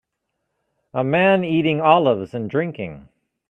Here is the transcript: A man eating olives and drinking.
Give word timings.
A 0.95 1.03
man 1.03 1.43
eating 1.43 1.79
olives 1.79 2.33
and 2.33 2.49
drinking. 2.49 3.07